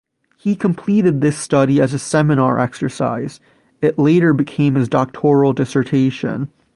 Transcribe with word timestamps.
He 0.39 0.55
completed 0.55 1.21
this 1.21 1.37
study 1.37 1.79
as 1.79 1.93
a 1.93 1.99
seminar 1.99 2.57
exercise; 2.59 3.39
it 3.83 3.99
later 3.99 4.33
became 4.33 4.73
his 4.73 4.89
doctoral 4.89 5.53
dissertation. 5.53 6.49